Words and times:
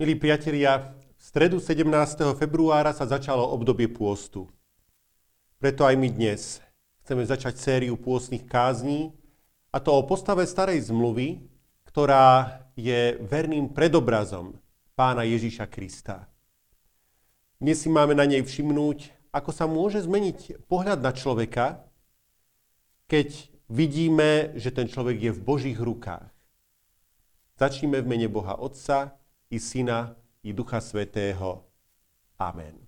Milí 0.00 0.16
priatelia, 0.16 0.96
v 0.96 1.20
stredu 1.20 1.60
17. 1.60 1.84
februára 2.32 2.88
sa 2.96 3.04
začalo 3.04 3.44
obdobie 3.52 3.84
pôstu. 3.84 4.48
Preto 5.60 5.84
aj 5.84 5.92
my 5.92 6.08
dnes 6.08 6.64
chceme 7.04 7.20
začať 7.20 7.60
sériu 7.60 8.00
pôstnych 8.00 8.48
kázní, 8.48 9.12
a 9.68 9.76
to 9.76 9.92
o 9.92 10.00
postave 10.08 10.48
starej 10.48 10.88
zmluvy, 10.88 11.44
ktorá 11.84 12.64
je 12.80 13.20
verným 13.28 13.76
predobrazom 13.76 14.56
pána 14.96 15.28
Ježíša 15.28 15.68
Krista. 15.68 16.32
Dnes 17.60 17.84
si 17.84 17.92
máme 17.92 18.16
na 18.16 18.24
nej 18.24 18.40
všimnúť, 18.40 19.12
ako 19.36 19.52
sa 19.52 19.68
môže 19.68 20.00
zmeniť 20.00 20.64
pohľad 20.64 21.04
na 21.04 21.12
človeka, 21.12 21.84
keď 23.04 23.52
vidíme, 23.68 24.56
že 24.56 24.72
ten 24.72 24.88
človek 24.88 25.28
je 25.28 25.32
v 25.36 25.44
Božích 25.44 25.76
rukách. 25.76 26.24
Začníme 27.60 28.00
v 28.00 28.08
mene 28.08 28.32
Boha 28.32 28.56
Otca, 28.56 29.19
i 29.50 29.58
Syna, 29.58 30.16
i 30.42 30.52
Ducha 30.52 30.80
Svetého. 30.80 31.64
Amen. 32.38 32.86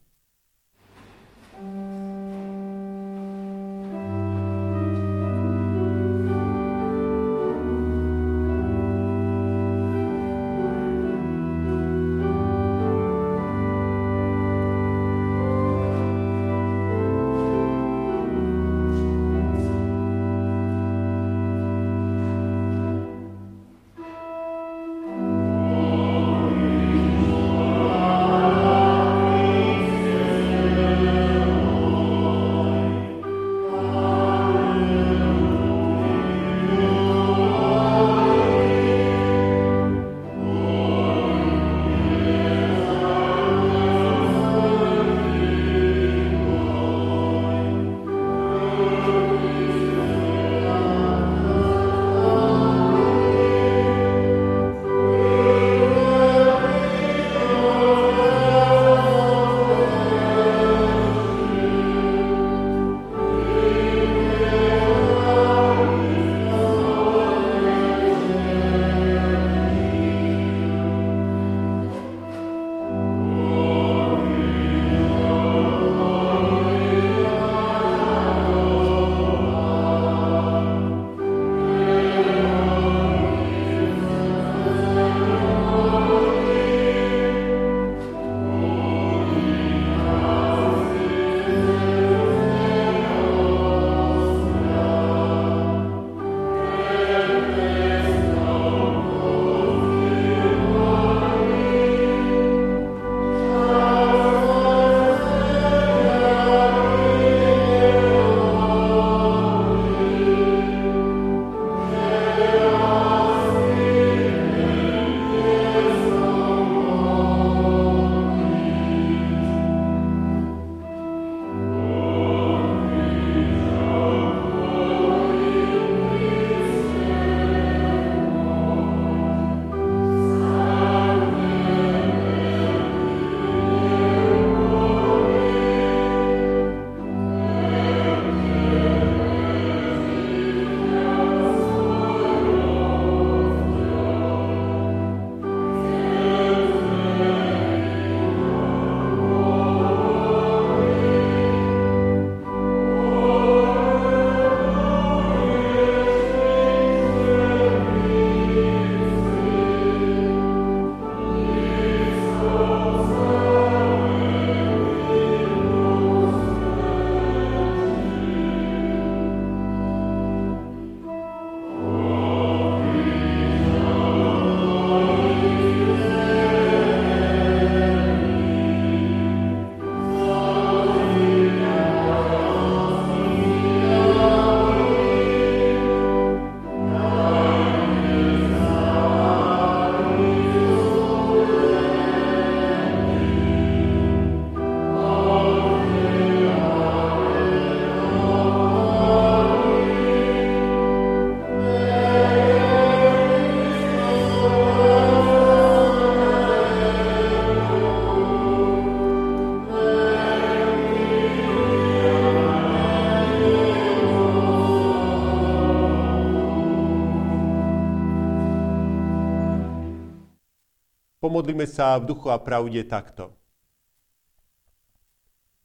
Pomodlíme 221.42 221.66
sa 221.66 221.98
v 221.98 222.06
duchu 222.06 222.30
a 222.30 222.38
pravde 222.38 222.86
takto. 222.86 223.34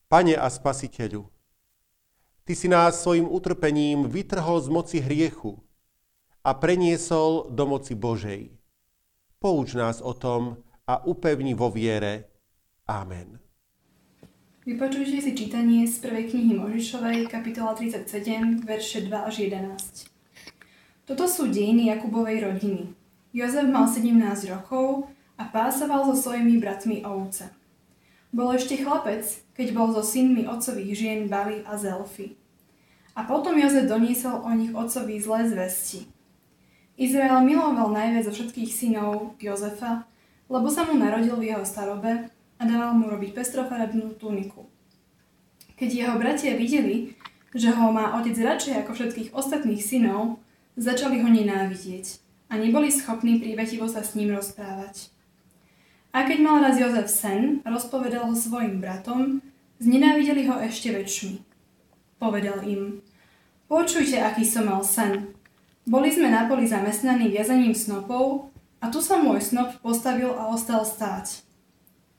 Pane 0.09 0.33
a 0.33 0.50
Spasiteľu, 0.50 1.29
Ty 2.41 2.53
si 2.57 2.65
nás 2.65 2.97
svojim 2.97 3.29
utrpením 3.29 4.09
vytrhol 4.09 4.57
z 4.57 4.74
moci 4.74 4.97
hriechu 4.97 5.62
a 6.41 6.57
preniesol 6.57 7.53
do 7.53 7.69
moci 7.69 7.94
Božej. 7.94 8.57
Pouč 9.38 9.77
nás 9.77 10.01
o 10.01 10.18
tom 10.18 10.65
a 10.89 11.06
upevni 11.06 11.53
vo 11.53 11.69
viere. 11.69 12.25
Amen. 12.89 13.38
Vypočujte 14.65 15.21
si 15.21 15.38
čítanie 15.38 15.85
z 15.85 16.01
prvej 16.01 16.33
knihy 16.33 16.57
Možišovej, 16.57 17.30
kapitola 17.30 17.77
37, 17.77 18.65
verše 18.65 19.06
2 19.06 19.13
až 19.13 19.45
11. 19.45 20.09
Toto 21.06 21.30
sú 21.30 21.45
dejiny 21.53 21.94
Jakubovej 21.94 22.50
rodiny. 22.50 22.97
Jozef 23.30 23.69
mal 23.69 23.85
17 23.85 24.18
rokov 24.50 25.13
a 25.37 25.45
pásoval 25.45 26.09
so 26.09 26.17
svojimi 26.17 26.57
bratmi 26.57 27.05
ovce. 27.05 27.53
Bol 28.33 28.57
ešte 28.57 28.77
chlapec, 28.81 29.23
keď 29.53 29.67
bol 29.71 29.93
so 29.93 30.03
synmi 30.03 30.49
otcových 30.49 30.91
žien 30.93 31.19
Bali 31.31 31.63
a 31.63 31.77
Zelfy. 31.77 32.35
A 33.17 33.25
potom 33.25 33.57
Jozef 33.57 33.89
doniesol 33.89 34.45
o 34.45 34.51
nich 34.53 34.73
otcovi 34.73 35.17
zlé 35.17 35.49
zvesti. 35.49 36.05
Izrael 36.97 37.45
miloval 37.45 37.93
najviac 37.93 38.29
zo 38.29 38.33
všetkých 38.33 38.69
synov 38.69 39.37
Jozefa 39.37 40.05
lebo 40.47 40.67
sa 40.71 40.87
mu 40.87 40.95
narodil 40.95 41.35
v 41.35 41.53
jeho 41.53 41.63
starobe 41.67 42.31
a 42.57 42.61
dával 42.63 42.95
mu 42.95 43.11
robiť 43.11 43.35
pestrofarebnú 43.35 44.15
tuniku. 44.15 44.65
Keď 45.77 45.89
jeho 45.93 46.15
bratia 46.17 46.57
videli, 46.57 47.13
že 47.53 47.69
ho 47.69 47.93
má 47.93 48.17
otec 48.17 48.33
radšej 48.33 48.73
ako 48.83 48.91
všetkých 48.95 49.29
ostatných 49.35 49.83
synov, 49.83 50.41
začali 50.79 51.21
ho 51.21 51.29
nenávidieť 51.29 52.23
a 52.49 52.57
neboli 52.57 52.89
schopní 52.89 53.37
prívetivo 53.43 53.85
sa 53.85 54.01
s 54.01 54.15
ním 54.15 54.33
rozprávať. 54.33 55.11
A 56.17 56.25
keď 56.25 56.41
mal 56.41 56.65
raz 56.65 56.81
Jozef 56.81 57.13
sen, 57.13 57.61
rozpovedal 57.61 58.25
ho 58.25 58.33
svojim 58.33 58.81
bratom, 58.81 59.37
znenávideli 59.77 60.49
ho 60.49 60.57
ešte 60.57 60.89
väčšmi. 60.89 61.45
Povedal 62.17 62.65
im, 62.65 63.05
počujte, 63.69 64.17
aký 64.17 64.41
som 64.41 64.65
mal 64.65 64.81
sen. 64.81 65.37
Boli 65.85 66.09
sme 66.09 66.33
na 66.33 66.49
poli 66.49 66.65
zamestnaní 66.65 67.29
viazaním 67.29 67.77
snopov 67.77 68.49
a 68.81 68.89
tu 68.89 68.97
sa 68.97 69.21
môj 69.21 69.45
snop 69.45 69.77
postavil 69.85 70.33
a 70.33 70.49
ostal 70.49 70.81
stáť. 70.81 71.45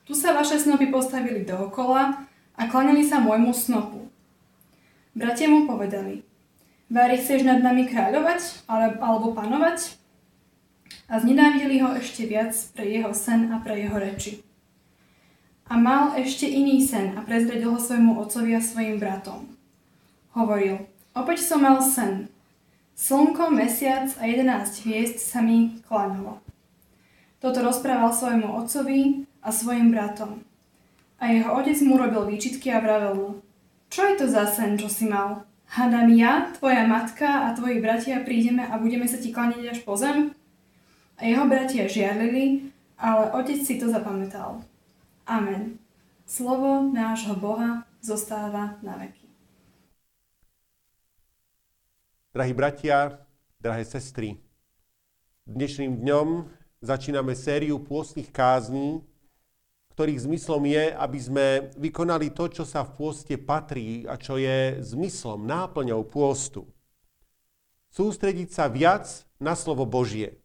Tu 0.06 0.14
sa 0.14 0.30
vaše 0.30 0.62
snopy 0.62 0.94
postavili 0.94 1.42
dookola 1.42 2.22
a 2.54 2.62
klanili 2.70 3.02
sa 3.02 3.18
môjmu 3.18 3.50
snopu. 3.50 4.06
Bratia 5.10 5.50
mu 5.50 5.66
povedali, 5.66 6.22
Vári, 6.86 7.18
chceš 7.18 7.42
nad 7.42 7.66
nami 7.66 7.90
kráľovať 7.90 8.62
alebo 8.70 9.34
panovať? 9.34 9.97
A 11.08 11.16
znenávideli 11.16 11.80
ho 11.80 11.96
ešte 11.96 12.28
viac 12.28 12.52
pre 12.76 12.84
jeho 12.84 13.16
sen 13.16 13.48
a 13.48 13.58
pre 13.64 13.80
jeho 13.80 13.96
reči. 13.96 14.44
A 15.68 15.80
mal 15.80 16.16
ešte 16.20 16.44
iný 16.44 16.84
sen 16.84 17.16
a 17.16 17.24
prezredil 17.24 17.72
ho 17.72 17.80
svojmu 17.80 18.20
otcovi 18.20 18.56
a 18.56 18.60
svojim 18.60 19.00
bratom. 19.00 19.48
Hovoril, 20.36 20.84
opäť 21.16 21.44
som 21.44 21.64
mal 21.64 21.80
sen. 21.80 22.28
Slnko, 22.92 23.48
mesiac 23.52 24.12
a 24.20 24.28
jedenáct 24.28 24.84
hviezd 24.84 25.20
sa 25.20 25.40
mi 25.40 25.80
kláňalo. 25.88 26.40
Toto 27.38 27.62
rozprával 27.62 28.12
svojmu 28.12 28.48
otcovi 28.58 29.24
a 29.40 29.48
svojim 29.48 29.94
bratom. 29.94 30.44
A 31.18 31.32
jeho 31.32 31.54
otec 31.56 31.78
mu 31.82 31.96
robil 31.98 32.26
výčitky 32.36 32.70
a 32.70 32.82
vravel 32.82 33.14
mu, 33.14 33.28
čo 33.88 34.04
je 34.04 34.14
to 34.20 34.26
za 34.28 34.44
sen, 34.46 34.76
čo 34.76 34.92
si 34.92 35.08
mal? 35.08 35.48
Hadam 35.68 36.12
ja, 36.12 36.48
tvoja 36.56 36.84
matka 36.84 37.48
a 37.48 37.56
tvoji 37.56 37.80
bratia 37.80 38.20
prídeme 38.20 38.64
a 38.64 38.76
budeme 38.76 39.08
sa 39.08 39.16
ti 39.16 39.32
klanieť 39.32 39.64
až 39.72 39.78
po 39.84 39.96
zem? 39.96 40.37
A 41.18 41.26
jeho 41.26 41.50
bratia 41.50 41.90
žiarlili, 41.90 42.70
ale 42.94 43.34
otec 43.34 43.58
si 43.66 43.74
to 43.74 43.90
zapamätal. 43.90 44.62
Amen. 45.26 45.82
Slovo 46.22 46.86
nášho 46.94 47.34
Boha 47.34 47.82
zostáva 47.98 48.78
na 48.86 48.94
veky. 48.94 49.26
Drahí 52.30 52.54
bratia, 52.54 53.18
drahé 53.58 53.82
sestry, 53.82 54.38
dnešným 55.42 55.98
dňom 56.06 56.46
začíname 56.86 57.34
sériu 57.34 57.82
pôstnych 57.82 58.30
kázní, 58.30 59.02
ktorých 59.98 60.22
zmyslom 60.22 60.70
je, 60.70 60.94
aby 60.94 61.18
sme 61.18 61.46
vykonali 61.74 62.30
to, 62.30 62.46
čo 62.46 62.62
sa 62.62 62.86
v 62.86 62.94
pôste 62.94 63.34
patrí 63.34 64.06
a 64.06 64.14
čo 64.14 64.38
je 64.38 64.78
zmyslom, 64.86 65.42
náplňou 65.42 66.06
pôstu. 66.06 66.62
Sústrediť 67.90 68.54
sa 68.54 68.70
viac 68.70 69.26
na 69.42 69.58
slovo 69.58 69.82
Božie 69.82 70.38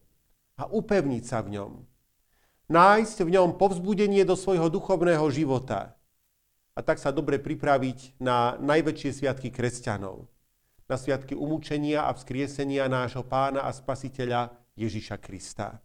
a 0.57 0.69
upevniť 0.69 1.23
sa 1.25 1.41
v 1.41 1.59
ňom. 1.59 1.71
Nájsť 2.69 3.17
v 3.25 3.33
ňom 3.37 3.59
povzbudenie 3.59 4.23
do 4.23 4.33
svojho 4.37 4.69
duchovného 4.71 5.25
života 5.29 5.97
a 6.73 6.79
tak 6.81 6.97
sa 6.97 7.13
dobre 7.13 7.37
pripraviť 7.37 8.17
na 8.17 8.57
najväčšie 8.57 9.09
sviatky 9.23 9.53
kresťanov. 9.53 10.25
Na 10.89 10.97
sviatky 10.97 11.37
umúčenia 11.37 12.05
a 12.09 12.11
vzkriesenia 12.13 12.89
nášho 12.89 13.23
pána 13.25 13.65
a 13.65 13.71
spasiteľa 13.71 14.53
Ježiša 14.73 15.17
Krista. 15.21 15.79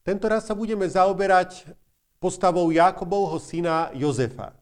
Tento 0.00 0.26
raz 0.30 0.46
sa 0.46 0.54
budeme 0.54 0.86
zaoberať 0.86 1.66
postavou 2.22 2.70
Jakobovho 2.72 3.36
syna 3.36 3.90
Jozefa. 3.92 4.54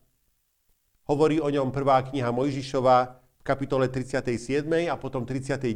Hovorí 1.05 1.37
o 1.39 1.53
ňom 1.53 1.69
prvá 1.69 2.01
kniha 2.01 2.33
Mojžišova 2.33 3.24
kapitole 3.45 3.93
37. 3.93 4.89
a 4.89 4.97
potom 4.97 5.29
39. 5.29 5.69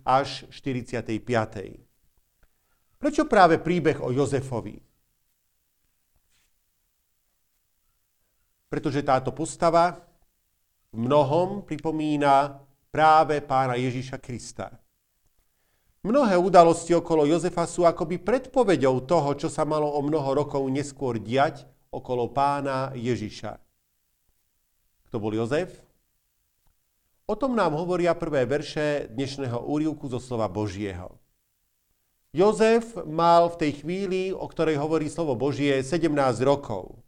až 0.00 0.48
45. 0.48 1.12
Prečo 2.96 3.22
práve 3.28 3.60
príbeh 3.60 4.00
o 4.00 4.08
Jozefovi? 4.08 4.80
Pretože 8.72 9.04
táto 9.04 9.36
postava 9.36 10.00
v 10.88 10.96
mnohom 11.04 11.68
pripomína 11.68 12.64
práve 12.88 13.44
pána 13.44 13.76
Ježiša 13.76 14.16
Krista. 14.16 14.72
Mnohé 16.00 16.40
udalosti 16.40 16.96
okolo 16.96 17.28
Jozefa 17.28 17.68
sú 17.68 17.84
akoby 17.84 18.24
predpovedou 18.24 19.04
toho, 19.04 19.36
čo 19.36 19.52
sa 19.52 19.68
malo 19.68 19.84
o 19.84 20.00
mnoho 20.00 20.32
rokov 20.32 20.64
neskôr 20.72 21.20
diať 21.20 21.68
okolo 21.92 22.32
pána 22.32 22.96
Ježiša. 22.96 23.60
Kto 25.12 25.16
bol 25.20 25.36
Jozef? 25.36 25.89
O 27.30 27.38
tom 27.38 27.54
nám 27.54 27.78
hovoria 27.78 28.10
prvé 28.10 28.42
verše 28.42 29.06
dnešného 29.06 29.62
úrivku 29.62 30.10
zo 30.10 30.18
slova 30.18 30.50
Božieho. 30.50 31.14
Jozef 32.34 32.98
mal 33.06 33.46
v 33.54 33.58
tej 33.62 33.72
chvíli, 33.78 34.34
o 34.34 34.42
ktorej 34.50 34.74
hovorí 34.74 35.06
slovo 35.06 35.38
Božie, 35.38 35.78
17 35.78 36.10
rokov. 36.42 36.98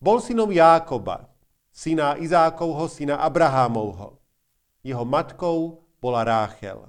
Bol 0.00 0.24
synom 0.24 0.48
Jákoba, 0.48 1.28
syna 1.68 2.16
Izákovho, 2.16 2.88
syna 2.88 3.20
Abrahámovho. 3.20 4.16
Jeho 4.80 5.04
matkou 5.04 5.84
bola 6.00 6.24
Ráchel. 6.24 6.80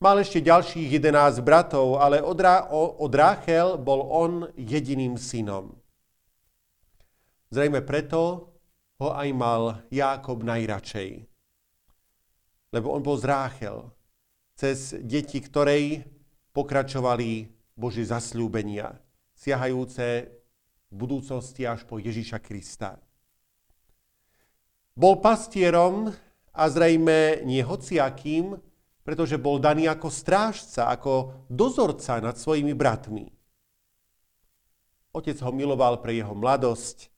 Mal 0.00 0.24
ešte 0.24 0.40
ďalších 0.40 0.96
11 0.96 1.44
bratov, 1.44 2.00
ale 2.00 2.24
od, 2.24 2.40
Ra- 2.40 2.72
od 2.72 3.12
Ráchel 3.12 3.76
bol 3.76 4.00
on 4.00 4.48
jediným 4.56 5.20
synom. 5.20 5.76
Zrejme 7.52 7.84
preto 7.84 8.48
ho 8.98 9.14
aj 9.14 9.28
mal 9.30 9.62
Jákob 9.94 10.42
najradšej. 10.42 11.26
Lebo 12.74 12.92
on 12.92 13.02
bol 13.02 13.16
z 13.16 13.30
cez 14.58 14.98
deti 14.98 15.38
ktorej 15.38 16.02
pokračovali 16.50 17.46
Boží 17.78 18.02
zasľúbenia, 18.02 18.98
siahajúce 19.38 20.34
v 20.90 20.94
budúcnosti 20.98 21.62
až 21.62 21.86
po 21.86 22.02
Ježiša 22.02 22.42
Krista. 22.42 22.98
Bol 24.98 25.22
pastierom 25.22 26.10
a 26.50 26.62
zrejme 26.66 27.46
nie 27.46 27.62
hociakým, 27.62 28.58
pretože 29.06 29.38
bol 29.38 29.62
daný 29.62 29.86
ako 29.86 30.10
strážca, 30.10 30.90
ako 30.90 31.46
dozorca 31.46 32.18
nad 32.18 32.34
svojimi 32.34 32.74
bratmi. 32.74 33.30
Otec 35.14 35.38
ho 35.38 35.54
miloval 35.54 36.02
pre 36.02 36.18
jeho 36.18 36.34
mladosť 36.34 37.08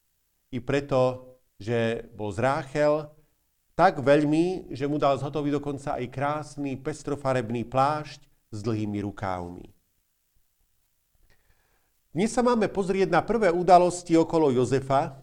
i 0.52 0.60
preto, 0.60 1.29
že 1.60 2.08
bol 2.16 2.32
z 2.32 2.40
Ráchel, 2.40 3.12
tak 3.76 4.00
veľmi, 4.00 4.72
že 4.72 4.88
mu 4.88 4.96
dal 4.96 5.20
zhotoviť 5.20 5.52
dokonca 5.60 6.00
aj 6.00 6.06
krásny 6.08 6.80
pestrofarebný 6.80 7.68
plášť 7.68 8.24
s 8.50 8.58
dlhými 8.64 9.04
rukávmi. 9.04 9.68
Dnes 12.10 12.34
sa 12.34 12.42
máme 12.42 12.66
pozrieť 12.66 13.12
na 13.12 13.22
prvé 13.22 13.54
udalosti 13.54 14.18
okolo 14.18 14.50
Jozefa, 14.50 15.22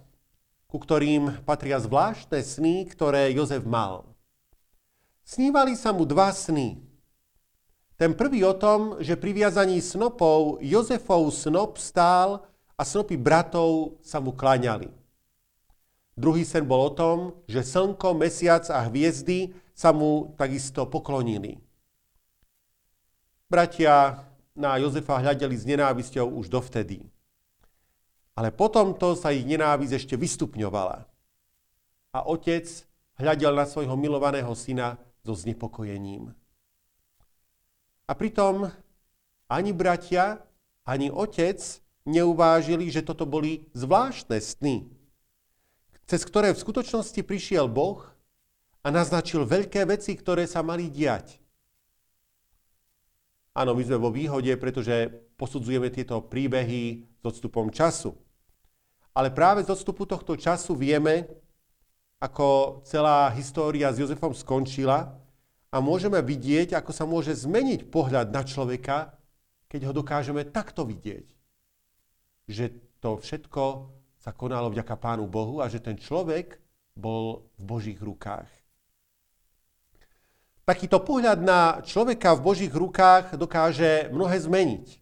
ku 0.72 0.80
ktorým 0.80 1.44
patria 1.44 1.78
zvláštne 1.84 2.40
sny, 2.40 2.88
ktoré 2.88 3.34
Jozef 3.36 3.68
mal. 3.68 4.08
Snívali 5.28 5.76
sa 5.76 5.92
mu 5.92 6.08
dva 6.08 6.32
sny. 6.32 6.80
Ten 8.00 8.16
prvý 8.16 8.46
o 8.48 8.56
tom, 8.56 9.02
že 9.04 9.20
pri 9.20 9.36
viazaní 9.36 9.84
snopov 9.84 10.64
Jozefov 10.64 11.34
snop 11.36 11.76
stál 11.76 12.46
a 12.78 12.82
snopy 12.88 13.20
bratov 13.20 14.00
sa 14.06 14.24
mu 14.24 14.32
klaňali. 14.32 14.97
Druhý 16.18 16.42
sen 16.42 16.66
bol 16.66 16.90
o 16.90 16.96
tom, 16.98 17.18
že 17.46 17.62
slnko, 17.62 18.18
mesiac 18.18 18.66
a 18.74 18.90
hviezdy 18.90 19.54
sa 19.78 19.94
mu 19.94 20.34
takisto 20.34 20.90
poklonili. 20.90 21.62
Bratia 23.46 24.26
na 24.58 24.82
Jozefa 24.82 25.22
hľadeli 25.22 25.54
s 25.54 25.70
nenávisťou 25.70 26.26
už 26.42 26.50
dovtedy. 26.50 27.06
Ale 28.34 28.50
potom 28.50 28.98
to 28.98 29.14
sa 29.14 29.30
ich 29.30 29.46
nenávisť 29.46 29.94
ešte 29.94 30.16
vystupňovala. 30.18 31.06
A 32.18 32.20
otec 32.26 32.66
hľadel 33.22 33.54
na 33.54 33.70
svojho 33.70 33.94
milovaného 33.94 34.50
syna 34.58 34.98
so 35.22 35.38
znepokojením. 35.38 36.34
A 38.10 38.12
pritom 38.18 38.74
ani 39.46 39.70
bratia, 39.70 40.42
ani 40.82 41.14
otec 41.14 41.62
neuvážili, 42.10 42.90
že 42.90 43.06
toto 43.06 43.30
boli 43.30 43.70
zvláštne 43.78 44.42
sny, 44.42 44.97
cez 46.08 46.24
ktoré 46.24 46.56
v 46.56 46.64
skutočnosti 46.64 47.22
prišiel 47.22 47.68
Boh 47.68 48.08
a 48.82 48.88
naznačil 48.88 49.44
veľké 49.44 49.84
veci, 49.86 50.16
ktoré 50.16 50.48
sa 50.48 50.64
mali 50.64 50.88
diať. 50.88 51.38
Áno, 53.52 53.76
my 53.76 53.84
sme 53.84 53.98
vo 54.00 54.14
výhode, 54.14 54.54
pretože 54.56 55.12
posudzujeme 55.36 55.92
tieto 55.92 56.24
príbehy 56.24 57.04
s 57.04 57.24
odstupom 57.26 57.68
času. 57.70 58.16
Ale 59.12 59.34
práve 59.34 59.66
z 59.66 59.74
odstupu 59.74 60.06
tohto 60.06 60.38
času 60.38 60.78
vieme, 60.78 61.26
ako 62.22 62.82
celá 62.86 63.30
história 63.34 63.90
s 63.92 64.00
Jozefom 64.02 64.34
skončila 64.34 65.18
a 65.74 65.78
môžeme 65.82 66.22
vidieť, 66.22 66.78
ako 66.78 66.92
sa 66.94 67.06
môže 67.06 67.34
zmeniť 67.34 67.90
pohľad 67.90 68.30
na 68.30 68.42
človeka 68.46 69.18
keď 69.68 69.92
ho 69.92 69.94
dokážeme 69.94 70.48
takto 70.48 70.88
vidieť, 70.88 71.28
že 72.48 72.72
to 73.04 73.20
všetko 73.20 73.92
sa 74.28 74.36
konalo 74.36 74.68
vďaka 74.68 75.00
Pánu 75.00 75.24
Bohu 75.24 75.64
a 75.64 75.72
že 75.72 75.80
ten 75.80 75.96
človek 75.96 76.60
bol 77.00 77.48
v 77.56 77.64
Božích 77.64 77.96
rukách. 77.96 78.52
Takýto 80.68 81.00
pohľad 81.00 81.40
na 81.40 81.80
človeka 81.80 82.36
v 82.36 82.44
Božích 82.44 82.76
rukách 82.76 83.40
dokáže 83.40 84.12
mnohé 84.12 84.36
zmeniť. 84.44 85.00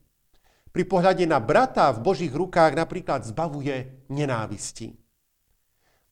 Pri 0.69 0.83
pohľade 0.85 1.25
na 1.25 1.41
brata 1.41 1.89
v 1.89 2.05
Božích 2.05 2.29
rukách 2.29 2.77
napríklad 2.77 3.25
zbavuje 3.25 4.05
nenávisti. 4.13 4.93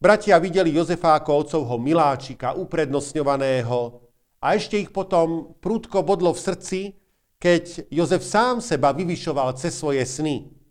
Bratia 0.01 0.41
videli 0.41 0.73
Jozefa 0.73 1.13
ako 1.13 1.45
otcovho 1.45 1.77
miláčika, 1.77 2.57
uprednostňovaného 2.57 4.01
a 4.41 4.57
ešte 4.57 4.81
ich 4.81 4.89
potom 4.89 5.53
prúdko 5.61 6.01
bodlo 6.01 6.33
v 6.33 6.41
srdci, 6.41 6.79
keď 7.37 7.93
Jozef 7.93 8.25
sám 8.25 8.57
seba 8.57 8.89
vyvyšoval 8.89 9.53
cez 9.53 9.77
svoje 9.77 10.01
sny. 10.01 10.62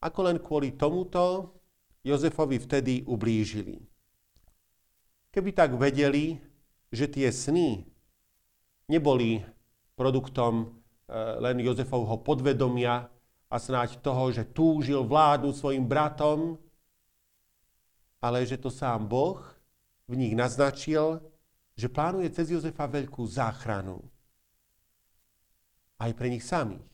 Ako 0.00 0.20
len 0.24 0.40
kvôli 0.40 0.76
tomuto 0.76 1.52
Jozefovi 2.00 2.56
vtedy 2.56 3.04
ublížili. 3.04 3.76
Keby 5.30 5.50
tak 5.52 5.76
vedeli, 5.76 6.40
že 6.88 7.06
tie 7.06 7.28
sny 7.28 7.84
neboli 8.88 9.44
produktom 9.94 10.64
e, 10.64 10.66
len 11.38 11.60
Jozefovho 11.62 12.18
podvedomia 12.24 13.06
a 13.46 13.56
snáď 13.60 14.00
toho, 14.00 14.32
že 14.32 14.48
túžil 14.48 15.04
vládu 15.04 15.52
svojim 15.52 15.84
bratom, 15.84 16.56
ale 18.18 18.48
že 18.48 18.56
to 18.56 18.72
sám 18.72 19.04
Boh 19.06 19.38
v 20.10 20.18
nich 20.18 20.34
naznačil, 20.34 21.22
že 21.78 21.92
plánuje 21.92 22.32
cez 22.34 22.50
Jozefa 22.50 22.88
veľkú 22.90 23.22
záchranu. 23.28 24.02
Aj 26.00 26.10
pre 26.16 26.32
nich 26.32 26.42
samých, 26.42 26.84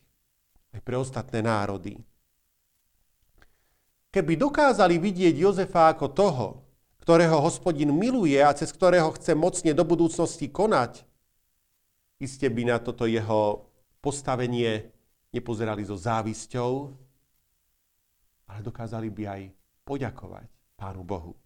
aj 0.74 0.80
pre 0.82 0.98
ostatné 0.98 1.40
národy. 1.40 1.96
Keby 4.16 4.32
dokázali 4.40 4.96
vidieť 4.96 5.44
Jozefa 5.44 5.92
ako 5.92 6.08
toho, 6.08 6.48
ktorého 7.04 7.36
hospodin 7.36 7.92
miluje 7.92 8.40
a 8.40 8.48
cez 8.56 8.72
ktorého 8.72 9.12
chce 9.12 9.36
mocne 9.36 9.76
do 9.76 9.84
budúcnosti 9.84 10.48
konať, 10.48 11.04
iste 12.16 12.48
by 12.48 12.64
na 12.64 12.80
toto 12.80 13.04
jeho 13.04 13.68
postavenie 14.00 14.88
nepozerali 15.36 15.84
so 15.84 16.00
závisťou, 16.00 16.96
ale 18.48 18.58
dokázali 18.64 19.12
by 19.12 19.22
aj 19.28 19.42
poďakovať 19.84 20.48
Pánu 20.80 21.04
Bohu. 21.04 21.36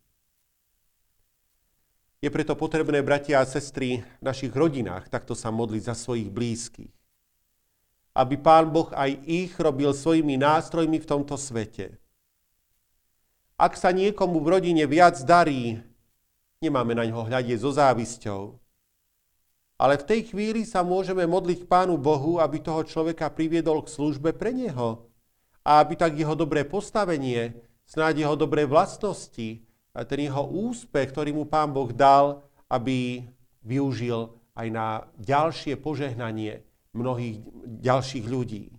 Je 2.22 2.30
preto 2.30 2.54
potrebné, 2.54 3.02
bratia 3.02 3.42
a 3.42 3.50
sestry, 3.50 4.06
v 4.06 4.22
našich 4.22 4.54
rodinách 4.54 5.10
takto 5.10 5.34
sa 5.34 5.50
modliť 5.50 5.90
za 5.90 5.98
svojich 5.98 6.30
blízkych. 6.30 6.94
Aby 8.14 8.38
Pán 8.38 8.70
Boh 8.70 8.94
aj 8.94 9.10
ich 9.26 9.58
robil 9.58 9.90
svojimi 9.90 10.38
nástrojmi 10.38 11.02
v 11.02 11.10
tomto 11.10 11.34
svete 11.34 11.98
ak 13.60 13.76
sa 13.76 13.92
niekomu 13.92 14.40
v 14.40 14.56
rodine 14.56 14.88
viac 14.88 15.20
darí, 15.20 15.76
nemáme 16.64 16.96
na 16.96 17.04
ňo 17.04 17.28
hľadieť 17.28 17.60
so 17.60 17.68
závisťou. 17.76 18.56
Ale 19.76 20.00
v 20.00 20.08
tej 20.08 20.20
chvíli 20.32 20.64
sa 20.64 20.80
môžeme 20.80 21.28
modliť 21.28 21.68
Pánu 21.68 22.00
Bohu, 22.00 22.40
aby 22.40 22.60
toho 22.60 22.84
človeka 22.84 23.28
priviedol 23.28 23.84
k 23.84 23.92
službe 23.92 24.32
pre 24.32 24.52
Neho. 24.52 25.08
A 25.60 25.84
aby 25.84 25.96
tak 25.96 26.16
jeho 26.16 26.32
dobré 26.32 26.64
postavenie, 26.64 27.52
snáď 27.84 28.24
jeho 28.24 28.36
dobré 28.36 28.64
vlastnosti, 28.64 29.60
a 29.90 30.06
ten 30.06 30.24
jeho 30.24 30.46
úspech, 30.46 31.10
ktorý 31.12 31.34
mu 31.34 31.44
Pán 31.44 31.74
Boh 31.74 31.90
dal, 31.90 32.40
aby 32.70 33.28
využil 33.60 34.30
aj 34.54 34.68
na 34.70 34.86
ďalšie 35.18 35.76
požehnanie 35.76 36.62
mnohých 36.94 37.42
ďalších 37.82 38.24
ľudí. 38.26 38.70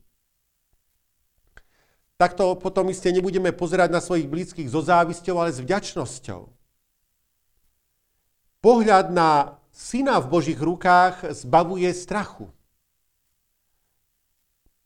Takto 2.21 2.53
potom 2.53 2.85
iste 2.93 3.09
nebudeme 3.09 3.49
pozerať 3.49 3.89
na 3.89 3.97
svojich 3.97 4.29
blízkych 4.29 4.69
so 4.69 4.85
závisťou, 4.85 5.41
ale 5.41 5.49
s 5.49 5.57
vďačnosťou. 5.57 6.53
Pohľad 8.61 9.09
na 9.09 9.57
syna 9.73 10.21
v 10.21 10.29
Božích 10.29 10.61
rukách 10.61 11.33
zbavuje 11.33 11.89
strachu. 11.89 12.45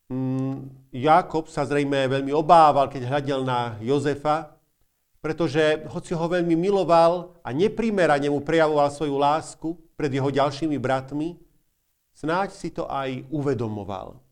Mm, 0.07 0.71
Jakob 0.95 1.51
sa 1.51 1.67
zrejme 1.67 2.07
veľmi 2.07 2.31
obával, 2.31 2.87
keď 2.87 3.03
hľadel 3.03 3.43
na 3.43 3.75
Jozefa, 3.83 4.55
pretože 5.19 5.83
hoci 5.91 6.15
ho 6.15 6.31
veľmi 6.31 6.55
miloval 6.55 7.35
a 7.43 7.51
neprimerane 7.51 8.31
mu 8.31 8.39
prejavoval 8.39 8.87
svoju 8.87 9.19
lásku 9.19 9.75
pred 9.99 10.07
jeho 10.07 10.31
ďalšími 10.31 10.79
bratmi, 10.79 11.35
snáď 12.15 12.55
si 12.55 12.71
to 12.71 12.87
aj 12.87 13.27
uvedomoval. 13.27 14.23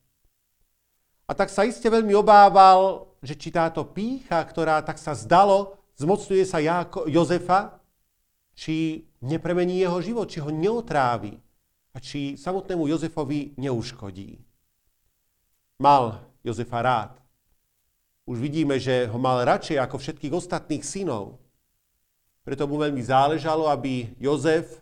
A 1.23 1.31
tak 1.31 1.47
sa 1.47 1.63
iste 1.63 1.87
veľmi 1.87 2.11
obával, 2.15 3.07
že 3.23 3.39
či 3.39 3.49
táto 3.49 3.87
pícha, 3.87 4.43
ktorá 4.43 4.83
tak 4.83 4.99
sa 4.99 5.15
zdalo, 5.15 5.79
zmocňuje 5.95 6.43
sa 6.43 6.59
Jáko, 6.59 7.07
Jozefa, 7.07 7.79
či 8.53 9.07
nepremení 9.23 9.79
jeho 9.79 9.97
život, 10.03 10.27
či 10.27 10.43
ho 10.43 10.51
neotrávi 10.51 11.39
a 11.95 11.97
či 12.03 12.35
samotnému 12.35 12.85
Jozefovi 12.91 13.55
neuškodí. 13.55 14.37
Mal 15.79 16.19
Jozefa 16.43 16.79
rád. 16.83 17.11
Už 18.23 18.39
vidíme, 18.39 18.79
že 18.79 19.07
ho 19.07 19.19
mal 19.19 19.43
radšej 19.43 19.79
ako 19.79 19.95
všetkých 19.99 20.33
ostatných 20.35 20.83
synov. 20.83 21.39
Preto 22.43 22.67
mu 22.67 22.75
veľmi 22.79 22.99
záležalo, 22.99 23.71
aby 23.71 24.11
Jozef 24.19 24.79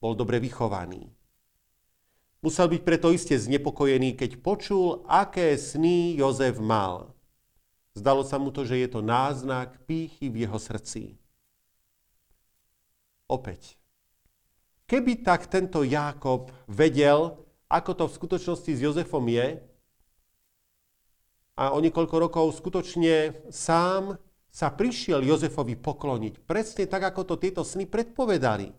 bol 0.00 0.16
dobre 0.16 0.40
vychovaný. 0.40 1.08
Musel 2.40 2.72
byť 2.72 2.82
preto 2.84 3.12
iste 3.12 3.36
znepokojený, 3.36 4.16
keď 4.16 4.40
počul, 4.40 5.04
aké 5.04 5.52
sny 5.60 6.16
Jozef 6.16 6.56
mal. 6.56 7.12
Zdalo 7.92 8.24
sa 8.24 8.40
mu 8.40 8.48
to, 8.48 8.64
že 8.64 8.80
je 8.80 8.88
to 8.88 9.04
náznak 9.04 9.76
pýchy 9.84 10.32
v 10.32 10.48
jeho 10.48 10.56
srdci. 10.56 11.20
Opäť. 13.28 13.76
Keby 14.88 15.20
tak 15.20 15.52
tento 15.52 15.84
Jákob 15.84 16.48
vedel, 16.66 17.36
ako 17.68 17.90
to 17.94 18.04
v 18.08 18.16
skutočnosti 18.16 18.72
s 18.72 18.80
Jozefom 18.82 19.22
je, 19.28 19.60
a 21.60 21.76
o 21.76 21.78
niekoľko 21.84 22.16
rokov 22.16 22.56
skutočne 22.56 23.44
sám 23.52 24.16
sa 24.48 24.72
prišiel 24.72 25.20
Jozefovi 25.20 25.76
pokloniť. 25.76 26.40
Presne 26.48 26.88
tak, 26.88 27.04
ako 27.04 27.22
to 27.22 27.34
tieto 27.36 27.62
sny 27.62 27.84
predpovedali. 27.84 28.72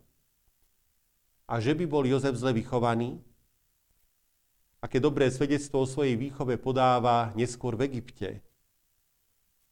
A 1.45 1.61
že 1.61 1.77
by 1.77 1.85
bol 1.85 2.03
Jozef 2.09 2.33
zle 2.33 2.57
vychovaný, 2.57 3.21
aké 4.81 4.97
dobré 4.97 5.29
svedectvo 5.29 5.85
o 5.85 5.89
svojej 5.89 6.17
výchove 6.17 6.57
podáva 6.57 7.29
neskôr 7.37 7.77
v 7.77 7.85
Egypte. 7.85 8.41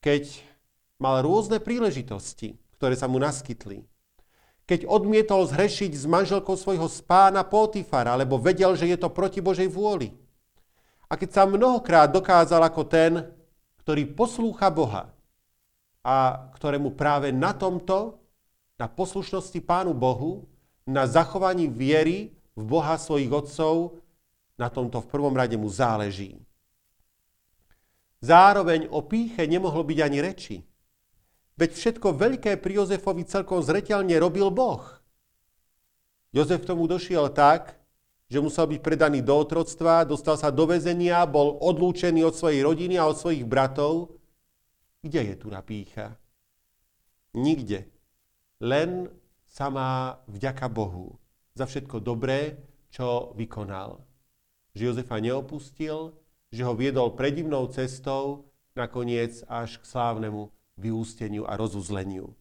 Keď 0.05 0.45
mal 1.01 1.25
rôzne 1.25 1.57
príležitosti, 1.57 2.61
ktoré 2.77 2.93
sa 2.93 3.09
mu 3.09 3.17
naskytli. 3.17 3.83
Keď 4.69 4.85
odmietol 4.85 5.49
zhrešiť 5.49 5.91
s 5.97 6.05
manželkou 6.05 6.53
svojho 6.53 6.85
spána 6.85 7.41
Potifara, 7.41 8.13
lebo 8.13 8.37
vedel, 8.37 8.77
že 8.77 8.85
je 8.85 9.01
to 9.01 9.09
proti 9.09 9.41
Božej 9.41 9.65
vôli. 9.65 10.13
A 11.09 11.17
keď 11.17 11.29
sa 11.33 11.43
mnohokrát 11.49 12.13
dokázal 12.13 12.61
ako 12.61 12.85
ten, 12.85 13.25
ktorý 13.81 14.13
poslúcha 14.13 14.69
Boha 14.69 15.09
a 16.05 16.47
ktorému 16.53 16.93
práve 16.93 17.33
na 17.33 17.49
tomto, 17.49 18.21
na 18.77 18.85
poslušnosti 18.85 19.57
Pánu 19.65 19.97
Bohu, 19.97 20.45
na 20.85 21.09
zachovaní 21.09 21.65
viery 21.65 22.37
v 22.53 22.63
Boha 22.63 22.93
svojich 23.01 23.33
otcov, 23.33 23.97
na 24.59 24.67
tomto 24.67 24.99
v 24.99 25.07
prvom 25.07 25.31
rade 25.31 25.55
mu 25.55 25.71
záleží. 25.71 26.35
Zároveň 28.19 28.91
o 28.91 28.99
píche 28.99 29.47
nemohlo 29.47 29.87
byť 29.87 29.99
ani 30.03 30.19
reči. 30.19 30.55
Veď 31.55 31.71
všetko 31.71 32.19
veľké 32.19 32.59
pri 32.59 32.83
Jozefovi 32.83 33.23
celkom 33.23 33.63
zreteľne 33.63 34.19
robil 34.19 34.51
Boh. 34.51 34.83
Jozef 36.35 36.67
tomu 36.67 36.83
došiel 36.85 37.31
tak, 37.31 37.79
že 38.27 38.43
musel 38.43 38.67
byť 38.69 38.79
predaný 38.83 39.23
do 39.23 39.33
otroctva, 39.33 40.03
dostal 40.03 40.35
sa 40.35 40.51
do 40.51 40.67
väzenia, 40.67 41.23
bol 41.25 41.57
odlúčený 41.63 42.21
od 42.27 42.35
svojej 42.35 42.61
rodiny 42.61 42.99
a 42.99 43.07
od 43.07 43.17
svojich 43.17 43.47
bratov. 43.47 44.19
Kde 44.99 45.33
je 45.33 45.35
tu 45.39 45.47
na 45.47 45.63
pícha? 45.63 46.19
Nikde. 47.33 47.87
Len 48.59 49.07
samá 49.47 50.19
vďaka 50.27 50.67
Bohu 50.67 51.15
za 51.55 51.63
všetko 51.63 52.03
dobré, 52.03 52.59
čo 52.91 53.31
vykonal 53.33 54.08
že 54.73 54.85
Jozefa 54.85 55.19
neopustil, 55.21 56.13
že 56.49 56.65
ho 56.65 56.73
viedol 56.73 57.13
predivnou 57.13 57.69
cestou 57.69 58.49
nakoniec 58.73 59.43
až 59.45 59.77
k 59.77 59.83
slávnemu 59.85 60.49
vyústeniu 60.79 61.45
a 61.45 61.59
rozuzleniu. 61.59 62.33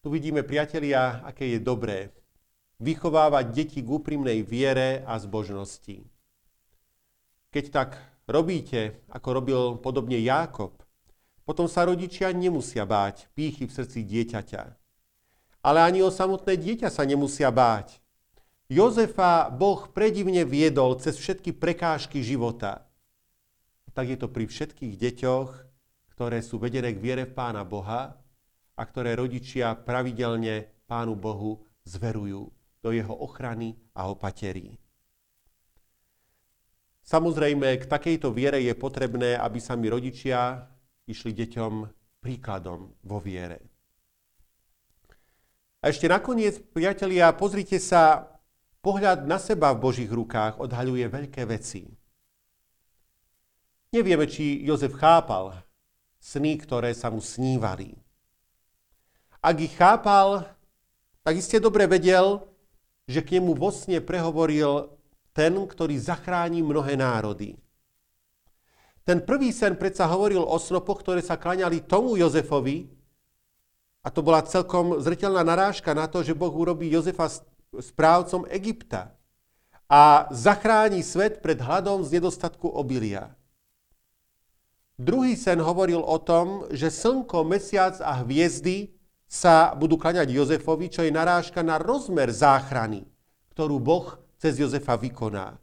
Tu 0.00 0.08
vidíme, 0.08 0.40
priatelia, 0.40 1.20
aké 1.26 1.44
je 1.44 1.60
dobré 1.60 2.14
vychovávať 2.80 3.44
deti 3.52 3.84
k 3.84 3.92
úprimnej 3.92 4.40
viere 4.40 5.04
a 5.04 5.20
zbožnosti. 5.20 6.00
Keď 7.52 7.64
tak 7.68 8.00
robíte, 8.24 9.04
ako 9.12 9.28
robil 9.36 9.60
podobne 9.76 10.16
Jákob, 10.16 10.80
potom 11.44 11.68
sa 11.68 11.84
rodičia 11.84 12.32
nemusia 12.32 12.88
báť 12.88 13.28
pýchy 13.36 13.68
v 13.68 13.74
srdci 13.76 14.00
dieťaťa. 14.08 14.62
Ale 15.60 15.78
ani 15.84 16.00
o 16.00 16.08
samotné 16.08 16.56
dieťa 16.56 16.88
sa 16.88 17.04
nemusia 17.04 17.52
báť, 17.52 17.99
Jozefa 18.70 19.50
Boh 19.50 19.90
predivne 19.90 20.46
viedol 20.46 20.94
cez 21.02 21.18
všetky 21.18 21.58
prekážky 21.58 22.22
života. 22.22 22.86
Tak 23.90 24.06
je 24.06 24.14
to 24.14 24.30
pri 24.30 24.46
všetkých 24.46 24.94
deťoch, 24.94 25.50
ktoré 26.14 26.38
sú 26.38 26.62
vedené 26.62 26.94
k 26.94 27.02
viere 27.02 27.26
v 27.26 27.34
Pána 27.34 27.66
Boha 27.66 28.14
a 28.78 28.82
ktoré 28.86 29.18
rodičia 29.18 29.74
pravidelne 29.74 30.70
Pánu 30.86 31.18
Bohu 31.18 31.66
zverujú 31.82 32.46
do 32.78 32.94
jeho 32.94 33.10
ochrany 33.10 33.74
a 33.90 34.06
opaterí. 34.06 34.78
Samozrejme, 37.02 37.74
k 37.74 37.90
takejto 37.90 38.30
viere 38.30 38.62
je 38.62 38.70
potrebné, 38.78 39.34
aby 39.34 39.58
sami 39.58 39.90
rodičia 39.90 40.62
išli 41.10 41.34
deťom 41.34 41.72
príkladom 42.22 42.94
vo 43.02 43.18
viere. 43.18 43.66
A 45.82 45.90
ešte 45.90 46.06
nakoniec, 46.06 46.62
priatelia, 46.70 47.34
pozrite 47.34 47.82
sa 47.82 48.30
Pohľad 48.80 49.28
na 49.28 49.36
seba 49.36 49.76
v 49.76 49.82
Božích 49.84 50.08
rukách 50.08 50.56
odhaľuje 50.56 51.04
veľké 51.04 51.44
veci. 51.44 51.84
Nevieme, 53.92 54.24
či 54.24 54.64
Jozef 54.64 54.96
chápal 54.96 55.52
sny, 56.16 56.56
ktoré 56.56 56.96
sa 56.96 57.12
mu 57.12 57.20
snívali. 57.20 57.92
Ak 59.44 59.56
ich 59.60 59.76
chápal, 59.76 60.48
tak 61.20 61.36
iste 61.36 61.60
dobre 61.60 61.84
vedel, 61.84 62.40
že 63.04 63.20
k 63.20 63.36
nemu 63.36 63.52
vo 63.52 63.68
sne 63.68 64.00
prehovoril 64.00 64.96
ten, 65.36 65.52
ktorý 65.52 66.00
zachráni 66.00 66.64
mnohé 66.64 66.96
národy. 66.96 67.60
Ten 69.04 69.20
prvý 69.20 69.52
sen 69.52 69.76
predsa 69.76 70.08
hovoril 70.08 70.40
o 70.40 70.56
snopoch, 70.56 71.04
ktoré 71.04 71.20
sa 71.20 71.36
klaňali 71.36 71.84
tomu 71.84 72.16
Jozefovi, 72.16 72.88
a 74.00 74.08
to 74.08 74.24
bola 74.24 74.40
celkom 74.40 74.96
zretelná 74.96 75.44
narážka 75.44 75.92
na 75.92 76.08
to, 76.08 76.24
že 76.24 76.32
Boh 76.32 76.52
urobí 76.52 76.88
Jozefa 76.88 77.28
správcom 77.78 78.50
Egypta 78.50 79.14
a 79.90 80.26
zachráni 80.34 81.02
svet 81.02 81.42
pred 81.42 81.58
hladom 81.58 82.02
z 82.02 82.18
nedostatku 82.18 82.66
obilia. 82.66 83.34
Druhý 85.00 85.32
sen 85.38 85.58
hovoril 85.62 86.02
o 86.02 86.18
tom, 86.20 86.68
že 86.68 86.92
slnko, 86.92 87.46
mesiac 87.46 87.96
a 88.04 88.20
hviezdy 88.20 88.92
sa 89.24 89.72
budú 89.72 89.96
klaňať 89.96 90.28
Jozefovi, 90.28 90.90
čo 90.90 91.06
je 91.06 91.14
narážka 91.14 91.62
na 91.62 91.78
rozmer 91.80 92.28
záchrany, 92.34 93.06
ktorú 93.54 93.80
Boh 93.80 94.18
cez 94.36 94.58
Jozefa 94.58 94.98
vykoná. 94.98 95.56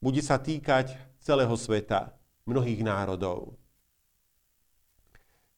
Bude 0.00 0.22
sa 0.22 0.40
týkať 0.40 0.96
celého 1.20 1.52
sveta, 1.58 2.14
mnohých 2.48 2.80
národov. 2.80 3.58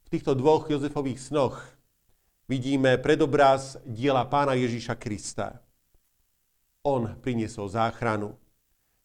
V 0.07 0.09
týchto 0.11 0.39
dvoch 0.39 0.71
Jozefových 0.71 1.19
snoch 1.19 1.59
vidíme 2.47 2.99
predobraz 2.99 3.79
diela 3.83 4.23
pána 4.27 4.55
Ježíša 4.55 4.95
Krista. 4.95 5.59
On 6.87 7.11
priniesol 7.19 7.67
záchranu. 7.67 8.39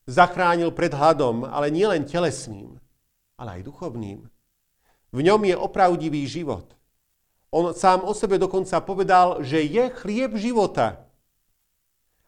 Zachránil 0.06 0.70
pred 0.74 0.94
hladom, 0.94 1.46
ale 1.46 1.74
nielen 1.74 2.06
telesným, 2.06 2.78
ale 3.38 3.62
aj 3.62 3.66
duchovným. 3.66 4.26
V 5.12 5.20
ňom 5.20 5.42
je 5.46 5.56
opravdivý 5.58 6.26
život. 6.26 6.78
On 7.52 7.74
sám 7.76 8.08
o 8.08 8.14
sebe 8.16 8.40
dokonca 8.40 8.80
povedal, 8.80 9.44
že 9.44 9.60
je 9.60 9.92
chlieb 9.92 10.40
života. 10.40 11.04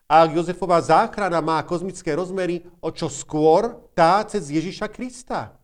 A 0.10 0.28
ak 0.28 0.36
Jozefová 0.36 0.84
záchrana 0.84 1.40
má 1.40 1.64
kozmické 1.64 2.12
rozmery, 2.12 2.68
o 2.84 2.92
čo 2.92 3.08
skôr 3.08 3.72
tá 3.96 4.20
cez 4.28 4.52
Ježiša 4.52 4.92
Krista. 4.92 5.56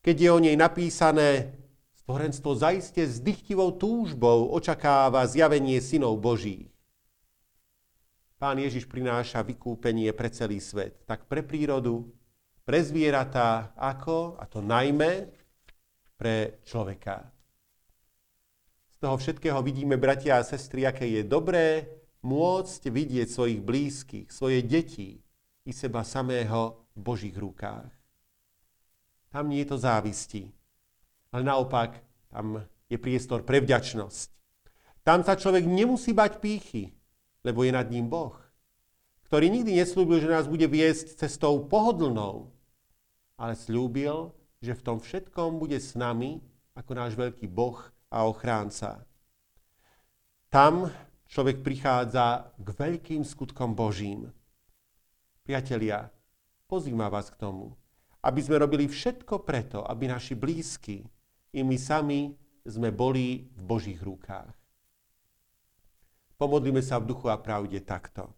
Keď 0.00 0.16
je 0.16 0.30
o 0.32 0.38
nej 0.40 0.56
napísané, 0.56 1.57
Stvorenstvo 2.08 2.56
zaiste 2.56 3.04
s 3.04 3.20
dychtivou 3.20 3.68
túžbou 3.76 4.48
očakáva 4.56 5.28
zjavenie 5.28 5.76
synov 5.76 6.16
Božích. 6.16 6.72
Pán 8.40 8.56
Ježiš 8.56 8.88
prináša 8.88 9.44
vykúpenie 9.44 10.08
pre 10.16 10.32
celý 10.32 10.56
svet, 10.56 11.04
tak 11.04 11.28
pre 11.28 11.44
prírodu, 11.44 12.08
pre 12.64 12.80
zvieratá, 12.80 13.76
ako, 13.76 14.40
a 14.40 14.48
to 14.48 14.64
najmä 14.64 15.28
pre 16.16 16.64
človeka. 16.64 17.28
Z 18.88 19.04
toho 19.04 19.20
všetkého 19.20 19.60
vidíme, 19.60 20.00
bratia 20.00 20.40
a 20.40 20.48
sestry, 20.48 20.88
aké 20.88 21.04
je 21.04 21.28
dobré 21.28 21.92
môcť 22.24 22.88
vidieť 22.88 23.28
svojich 23.28 23.60
blízkych, 23.60 24.32
svoje 24.32 24.64
deti 24.64 25.20
i 25.68 25.72
seba 25.76 26.08
samého 26.08 26.88
v 26.96 27.00
Božích 27.04 27.36
rukách. 27.36 27.92
Tam 29.28 29.44
nie 29.52 29.60
je 29.60 29.68
to 29.68 29.76
závisti, 29.76 30.56
ale 31.32 31.42
naopak, 31.44 32.00
tam 32.32 32.64
je 32.88 32.96
priestor 32.96 33.44
pre 33.44 33.60
vďačnosť. 33.60 34.28
Tam 35.04 35.24
sa 35.24 35.36
človek 35.36 35.64
nemusí 35.64 36.12
bať 36.12 36.40
pýchy, 36.40 36.92
lebo 37.44 37.64
je 37.64 37.72
nad 37.72 37.88
ním 37.88 38.08
Boh, 38.08 38.36
ktorý 39.28 39.52
nikdy 39.52 39.76
neslúbil, 39.76 40.24
že 40.24 40.32
nás 40.32 40.48
bude 40.48 40.64
viesť 40.64 41.20
cestou 41.20 41.60
pohodlnou, 41.64 42.48
ale 43.36 43.52
slúbil, 43.56 44.32
že 44.64 44.72
v 44.72 44.84
tom 44.84 44.98
všetkom 44.98 45.60
bude 45.60 45.76
s 45.76 45.92
nami 45.92 46.40
ako 46.72 46.92
náš 46.96 47.12
veľký 47.16 47.44
Boh 47.48 47.76
a 48.08 48.24
ochránca. 48.24 49.04
Tam 50.48 50.88
človek 51.28 51.60
prichádza 51.60 52.48
k 52.56 52.68
veľkým 52.72 53.20
skutkom 53.20 53.76
Božím. 53.76 54.32
Priatelia, 55.44 56.08
pozýma 56.64 57.12
vás 57.12 57.28
k 57.28 57.36
tomu, 57.36 57.76
aby 58.24 58.40
sme 58.40 58.64
robili 58.64 58.88
všetko 58.88 59.44
preto, 59.44 59.84
aby 59.84 60.08
naši 60.08 60.32
blízky 60.32 61.04
i 61.58 61.66
my 61.66 61.74
sami 61.74 62.38
sme 62.62 62.94
boli 62.94 63.50
v 63.58 63.62
Božích 63.66 63.98
rukách. 63.98 64.54
Pomodlíme 66.38 66.78
sa 66.78 67.02
v 67.02 67.10
duchu 67.10 67.26
a 67.26 67.34
pravde 67.34 67.82
takto. 67.82 68.30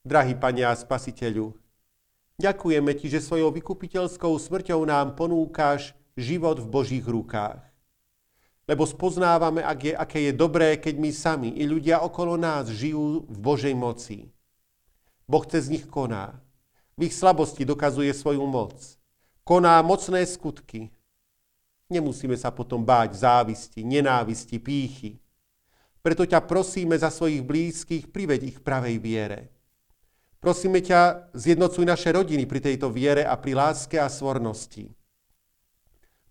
Drahý 0.00 0.32
Pane 0.40 0.64
a 0.64 0.72
Spasiteľu, 0.72 1.52
ďakujeme 2.40 2.96
Ti, 2.96 3.06
že 3.12 3.20
svojou 3.20 3.52
vykupiteľskou 3.52 4.32
smrťou 4.32 4.80
nám 4.88 5.12
ponúkaš 5.12 5.92
život 6.16 6.56
v 6.56 6.70
Božích 6.72 7.04
rukách. 7.04 7.60
Lebo 8.64 8.88
spoznávame, 8.88 9.60
ak 9.60 9.78
je, 9.84 9.92
aké 9.92 10.18
je 10.28 10.32
dobré, 10.32 10.80
keď 10.80 10.94
my 10.96 11.10
sami 11.12 11.50
i 11.60 11.68
ľudia 11.68 12.00
okolo 12.00 12.40
nás 12.40 12.72
žijú 12.72 13.28
v 13.28 13.36
Božej 13.36 13.76
moci. 13.76 14.32
Boh 15.28 15.44
cez 15.44 15.68
nich 15.68 15.84
koná. 15.84 16.40
V 16.96 17.12
ich 17.12 17.14
slabosti 17.16 17.68
dokazuje 17.68 18.12
svoju 18.16 18.44
moc 18.48 18.97
koná 19.48 19.80
mocné 19.80 20.28
skutky. 20.28 20.92
Nemusíme 21.88 22.36
sa 22.36 22.52
potom 22.52 22.84
báť 22.84 23.24
závisti, 23.24 23.80
nenávisti, 23.80 24.60
pýchy. 24.60 25.16
Preto 26.04 26.28
ťa 26.28 26.44
prosíme 26.44 26.92
za 27.00 27.08
svojich 27.08 27.40
blízkych, 27.40 28.12
priveď 28.12 28.40
ich 28.44 28.58
pravej 28.60 29.00
viere. 29.00 29.48
Prosíme 30.36 30.84
ťa, 30.84 31.32
zjednocuj 31.32 31.88
naše 31.88 32.12
rodiny 32.12 32.44
pri 32.44 32.60
tejto 32.60 32.92
viere 32.92 33.24
a 33.24 33.40
pri 33.40 33.56
láske 33.56 33.96
a 33.96 34.12
svornosti. 34.12 34.92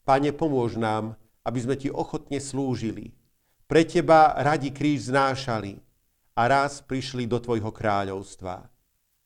Pane, 0.05 0.29
pomôž 0.31 0.77
nám, 0.77 1.17
aby 1.41 1.59
sme 1.59 1.73
ti 1.75 1.89
ochotne 1.89 2.37
slúžili. 2.37 3.17
Pre 3.65 3.81
teba 3.81 4.37
radi 4.37 4.69
kríž 4.69 5.09
znášali 5.09 5.81
a 6.37 6.41
raz 6.45 6.85
prišli 6.85 7.25
do 7.25 7.41
tvojho 7.41 7.73
kráľovstva. 7.73 8.61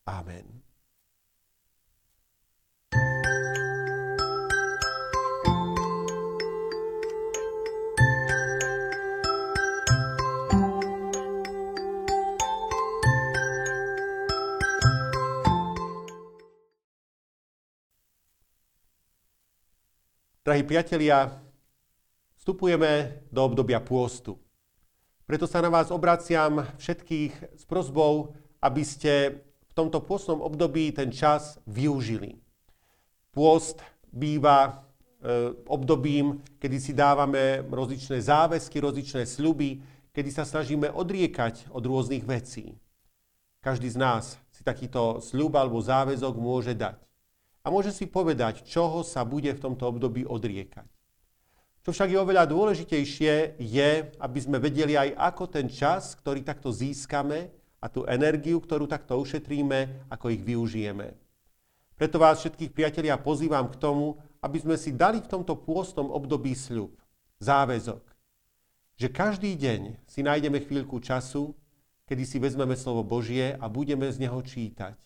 Amen. 0.07 0.60
Drahí 20.41 20.65
priatelia, 20.65 21.37
vstupujeme 22.33 23.21
do 23.29 23.45
obdobia 23.45 23.77
pôstu. 23.77 24.41
Preto 25.29 25.45
sa 25.45 25.61
na 25.61 25.69
vás 25.69 25.93
obraciam 25.93 26.65
všetkých 26.81 27.61
s 27.61 27.63
prozbou, 27.69 28.33
aby 28.57 28.81
ste 28.81 29.37
v 29.69 29.73
tomto 29.77 30.01
pôstnom 30.01 30.41
období 30.41 30.97
ten 30.97 31.13
čas 31.13 31.61
využili. 31.69 32.41
Pôst 33.29 33.85
býva 34.09 34.65
e, 34.65 35.53
obdobím, 35.69 36.41
kedy 36.57 36.77
si 36.81 36.97
dávame 36.97 37.61
rozličné 37.61 38.17
záväzky, 38.17 38.81
rozličné 38.81 39.29
sľuby, 39.29 39.77
kedy 40.09 40.29
sa 40.33 40.41
snažíme 40.41 40.89
odriekať 40.89 41.69
od 41.69 41.85
rôznych 41.85 42.25
vecí. 42.25 42.73
Každý 43.61 43.93
z 43.93 43.97
nás 44.01 44.41
si 44.49 44.65
takýto 44.65 45.21
sľub 45.21 45.53
alebo 45.53 45.77
záväzok 45.77 46.33
môže 46.33 46.73
dať 46.73 47.10
a 47.61 47.67
môže 47.69 47.93
si 47.93 48.09
povedať, 48.09 48.65
čoho 48.65 49.05
sa 49.05 49.21
bude 49.21 49.53
v 49.53 49.61
tomto 49.61 49.85
období 49.85 50.25
odriekať. 50.25 50.89
Čo 51.81 51.89
však 51.93 52.13
je 52.13 52.21
oveľa 52.21 52.45
dôležitejšie, 52.45 53.57
je, 53.57 53.89
aby 54.21 54.39
sme 54.41 54.61
vedeli 54.61 54.93
aj, 54.93 55.17
ako 55.17 55.43
ten 55.49 55.65
čas, 55.65 56.13
ktorý 56.13 56.45
takto 56.45 56.69
získame 56.69 57.49
a 57.81 57.89
tú 57.89 58.05
energiu, 58.05 58.61
ktorú 58.61 58.85
takto 58.85 59.17
ušetríme, 59.17 60.05
ako 60.13 60.29
ich 60.29 60.41
využijeme. 60.45 61.17
Preto 61.97 62.21
vás 62.21 62.41
všetkých 62.41 62.73
priatelia 62.73 63.17
pozývam 63.17 63.65
k 63.69 63.77
tomu, 63.81 64.21
aby 64.41 64.57
sme 64.61 64.77
si 64.77 64.93
dali 64.93 65.21
v 65.21 65.29
tomto 65.29 65.57
pôstom 65.57 66.13
období 66.13 66.53
sľub, 66.53 66.93
záväzok, 67.41 68.01
že 68.97 69.09
každý 69.09 69.57
deň 69.57 70.05
si 70.05 70.21
nájdeme 70.21 70.61
chvíľku 70.61 71.01
času 71.01 71.57
kedy 72.11 72.27
si 72.27 72.43
vezmeme 72.43 72.75
slovo 72.75 73.07
Božie 73.07 73.55
a 73.55 73.71
budeme 73.71 74.03
z 74.11 74.19
neho 74.19 74.35
čítať. 74.43 74.99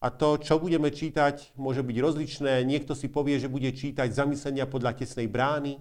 A 0.00 0.08
to, 0.08 0.40
čo 0.40 0.56
budeme 0.56 0.88
čítať, 0.88 1.52
môže 1.60 1.84
byť 1.84 1.96
rozličné. 2.00 2.64
Niekto 2.64 2.96
si 2.96 3.12
povie, 3.12 3.36
že 3.36 3.52
bude 3.52 3.68
čítať 3.68 4.08
zamyslenia 4.08 4.64
podľa 4.64 4.96
tesnej 4.96 5.28
brány. 5.28 5.76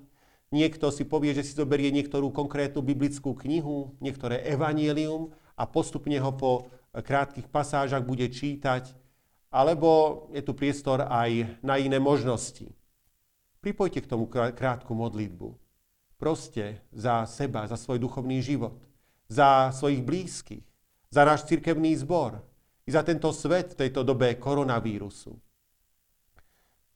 Niekto 0.51 0.91
si 0.91 1.08
povie, 1.08 1.32
že 1.32 1.47
si 1.47 1.55
zoberie 1.55 1.88
niektorú 1.88 2.27
konkrétnu 2.36 2.84
biblickú 2.84 3.32
knihu, 3.32 3.95
niektoré 4.03 4.43
evanielium 4.43 5.32
a 5.55 5.63
postupne 5.63 6.19
ho 6.19 6.36
po 6.36 6.67
krátkých 6.91 7.47
pasážach 7.47 8.03
bude 8.03 8.27
čítať. 8.27 8.91
Alebo 9.55 10.27
je 10.36 10.43
tu 10.43 10.51
priestor 10.51 11.08
aj 11.08 11.55
na 11.63 11.79
iné 11.79 11.95
možnosti. 11.95 12.67
Pripojte 13.63 14.03
k 14.03 14.10
tomu 14.12 14.27
krátku 14.29 14.91
modlitbu. 14.91 15.55
Proste 16.19 16.84
za 16.91 17.23
seba, 17.23 17.71
za 17.71 17.79
svoj 17.79 18.03
duchovný 18.03 18.43
život, 18.43 18.84
za 19.32 19.71
svojich 19.71 20.03
blízkych, 20.03 20.65
za 21.08 21.23
náš 21.23 21.47
cirkevný 21.47 21.95
zbor, 21.95 22.43
i 22.89 22.91
za 22.91 23.06
tento 23.06 23.30
svet 23.30 23.78
v 23.78 23.86
tejto 23.86 24.02
dobe 24.02 24.41
koronavírusu. 24.41 25.30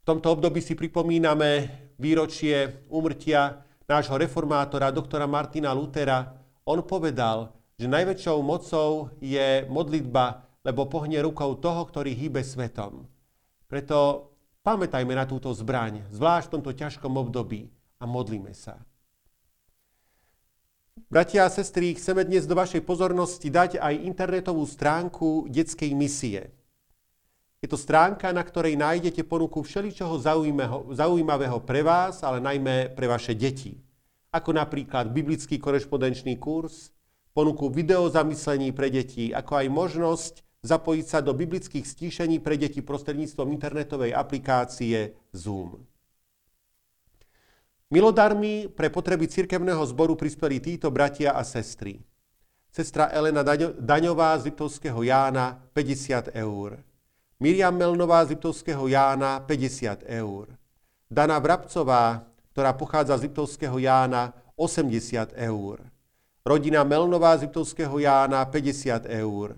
V 0.02 0.04
tomto 0.04 0.34
období 0.34 0.58
si 0.58 0.74
pripomíname 0.74 1.70
výročie 2.02 2.90
úmrtia 2.90 3.62
nášho 3.86 4.18
reformátora, 4.18 4.90
doktora 4.90 5.30
Martina 5.30 5.70
Lutera. 5.70 6.34
On 6.66 6.82
povedal, 6.82 7.54
že 7.78 7.86
najväčšou 7.86 8.42
mocou 8.42 9.14
je 9.22 9.70
modlitba, 9.70 10.50
lebo 10.66 10.90
pohne 10.90 11.22
rukou 11.22 11.62
toho, 11.62 11.86
ktorý 11.86 12.18
hýbe 12.18 12.42
svetom. 12.42 13.06
Preto 13.70 14.34
pamätajme 14.66 15.14
na 15.14 15.30
túto 15.30 15.54
zbraň, 15.54 16.10
zvlášť 16.10 16.50
v 16.50 16.54
tomto 16.58 16.72
ťažkom 16.74 17.14
období 17.22 17.70
a 18.02 18.10
modlíme 18.10 18.50
sa. 18.58 18.82
Bratia 21.14 21.46
a 21.46 21.54
sestry, 21.54 21.94
chceme 21.94 22.26
dnes 22.26 22.50
do 22.50 22.58
vašej 22.58 22.82
pozornosti 22.90 23.54
dať 23.54 23.78
aj 23.78 24.02
internetovú 24.02 24.66
stránku 24.66 25.46
detskej 25.46 25.94
misie. 25.94 26.50
Je 27.62 27.70
to 27.70 27.78
stránka, 27.78 28.34
na 28.34 28.42
ktorej 28.42 28.74
nájdete 28.74 29.22
ponuku 29.22 29.62
všeličoho 29.62 30.18
zaujímavého 30.90 31.62
pre 31.62 31.86
vás, 31.86 32.26
ale 32.26 32.42
najmä 32.42 32.98
pre 32.98 33.06
vaše 33.06 33.38
deti. 33.38 33.78
Ako 34.34 34.58
napríklad 34.58 35.14
biblický 35.14 35.62
korešpondenčný 35.62 36.42
kurz, 36.42 36.90
ponuku 37.38 37.70
videozamyslení 37.70 38.74
pre 38.74 38.90
deti, 38.90 39.30
ako 39.30 39.54
aj 39.62 39.68
možnosť 39.70 40.34
zapojiť 40.66 41.06
sa 41.06 41.22
do 41.22 41.38
biblických 41.38 41.86
stíšení 41.86 42.42
pre 42.42 42.58
deti 42.58 42.82
prostredníctvom 42.82 43.54
internetovej 43.54 44.18
aplikácie 44.18 45.14
Zoom. 45.30 45.78
Milodarmi 47.94 48.74
pre 48.74 48.90
potreby 48.90 49.30
cirkevného 49.30 49.86
zboru 49.86 50.18
prispeli 50.18 50.58
títo 50.58 50.90
bratia 50.90 51.38
a 51.38 51.46
sestry. 51.46 52.02
Sestra 52.74 53.14
Elena 53.14 53.46
Daňová 53.78 54.34
z 54.42 54.50
Liptovského 54.50 54.98
Jána 55.06 55.62
50 55.78 56.34
eur. 56.34 56.82
Miriam 57.38 57.78
Melnová 57.78 58.26
z 58.26 58.34
Liptovského 58.34 58.90
Jána 58.90 59.46
50 59.46 60.10
eur. 60.10 60.58
Dana 61.06 61.38
Vrabcová, 61.38 62.26
ktorá 62.58 62.74
pochádza 62.74 63.14
z 63.22 63.30
Liptovského 63.30 63.78
Jána 63.78 64.34
80 64.58 65.38
eur. 65.38 65.86
Rodina 66.42 66.82
Melnová 66.82 67.38
z 67.38 67.46
Liptovského 67.46 67.94
Jána 68.02 68.42
50 68.50 69.06
eur. 69.06 69.54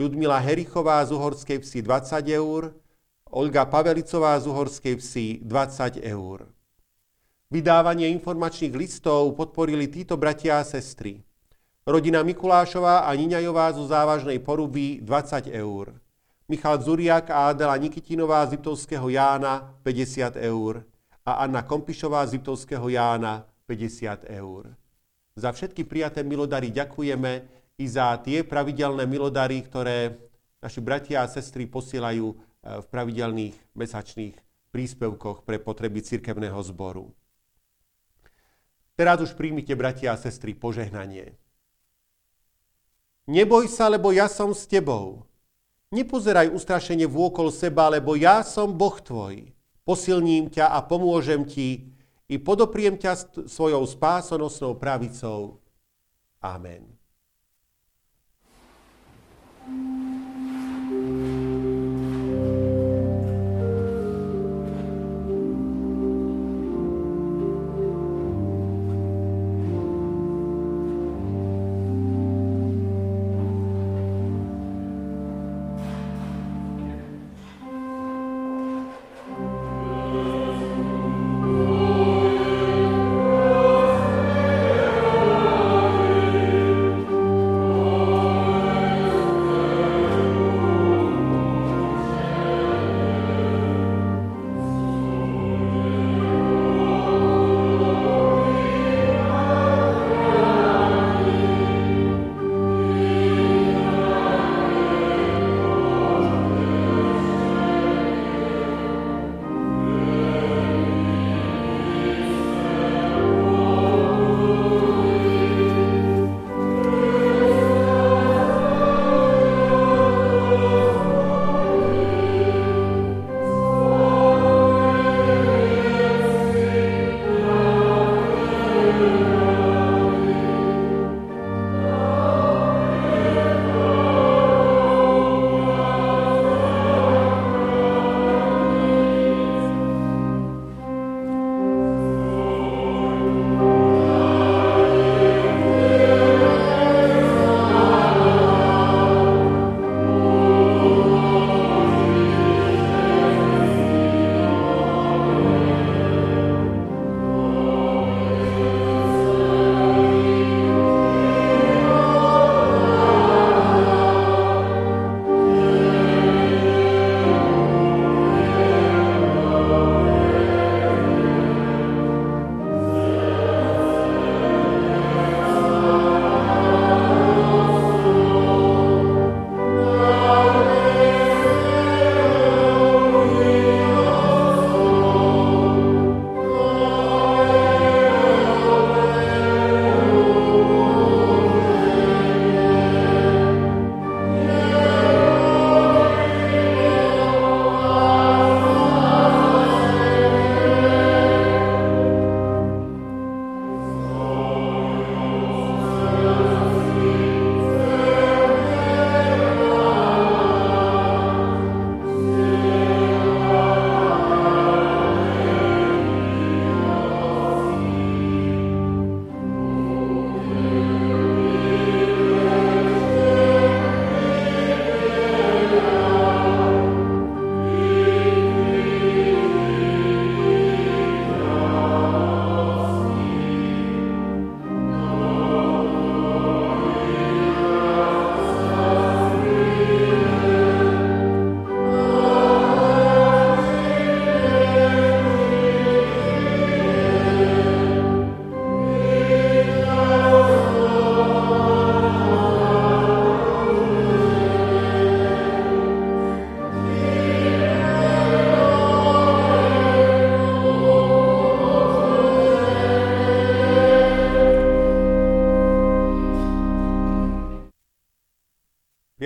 Ľudmila 0.00 0.40
Herichová 0.40 1.04
z 1.04 1.12
Uhorskej 1.12 1.60
vsi 1.60 1.84
20 1.84 2.32
eur. 2.32 2.72
Olga 3.28 3.68
Pavelicová 3.68 4.40
z 4.40 4.48
Uhorskej 4.48 4.96
vsi 5.04 5.44
20 5.44 6.00
eur. 6.00 6.53
Vydávanie 7.54 8.10
informačných 8.10 8.74
listov 8.74 9.38
podporili 9.38 9.86
títo 9.86 10.18
bratia 10.18 10.58
a 10.58 10.66
sestry. 10.66 11.22
Rodina 11.86 12.26
Mikulášová 12.26 13.06
a 13.06 13.14
Niňajová 13.14 13.70
zo 13.78 13.86
závažnej 13.86 14.42
poruby 14.42 14.98
20 14.98 15.54
eur. 15.54 15.94
Michal 16.50 16.82
Zuriak 16.82 17.30
a 17.30 17.54
Adela 17.54 17.78
Nikitinová 17.78 18.42
z 18.50 18.58
Liptovského 18.58 19.06
Jána 19.06 19.70
50 19.86 20.34
eur 20.42 20.82
a 21.22 21.46
Anna 21.46 21.62
Kompišová 21.62 22.26
z 22.26 22.42
Liptovského 22.42 22.90
Jána 22.90 23.46
50 23.70 24.26
eur. 24.34 24.74
Za 25.38 25.54
všetky 25.54 25.86
prijaté 25.86 26.26
milodary 26.26 26.74
ďakujeme 26.74 27.32
i 27.78 27.86
za 27.86 28.18
tie 28.18 28.42
pravidelné 28.42 29.06
milodary, 29.06 29.62
ktoré 29.62 30.10
naši 30.58 30.82
bratia 30.82 31.22
a 31.22 31.30
sestry 31.30 31.70
posielajú 31.70 32.34
eh, 32.34 32.36
v 32.82 32.86
pravidelných 32.90 33.78
mesačných 33.78 34.34
príspevkoch 34.74 35.46
pre 35.46 35.62
potreby 35.62 36.02
cirkevného 36.02 36.58
zboru. 36.66 37.14
Teraz 38.94 39.18
už 39.18 39.34
príjmite, 39.34 39.74
bratia 39.74 40.14
a 40.14 40.20
sestry, 40.20 40.54
požehnanie. 40.54 41.34
Neboj 43.26 43.66
sa, 43.66 43.90
lebo 43.90 44.14
ja 44.14 44.30
som 44.30 44.54
s 44.54 44.68
tebou. 44.70 45.26
Nepozeraj 45.90 46.50
ustrašenie 46.50 47.06
vôkol 47.06 47.50
seba, 47.50 47.90
lebo 47.90 48.14
ja 48.14 48.42
som 48.46 48.74
Boh 48.74 48.98
tvoj. 48.98 49.50
Posilním 49.82 50.50
ťa 50.50 50.70
a 50.70 50.78
pomôžem 50.82 51.42
ti 51.46 51.90
i 52.30 52.36
podopriem 52.40 52.96
ťa 52.96 53.46
svojou 53.46 53.84
spásonosnou 53.84 54.78
pravicou. 54.78 55.60
Amen. 56.40 56.88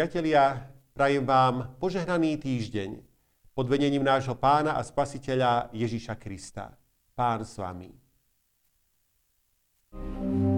priatelia, 0.09 0.65
prajem 0.97 1.21
vám 1.21 1.77
požehnaný 1.77 2.41
týždeň 2.41 2.97
pod 3.53 3.69
vedením 3.69 4.01
nášho 4.01 4.33
pána 4.41 4.73
a 4.73 4.81
spasiteľa 4.81 5.69
Ježiša 5.77 6.17
Krista. 6.17 6.73
Pán 7.13 7.45
s 7.45 7.61
vami. 7.61 7.93
thank 9.93 10.49
you 10.49 10.58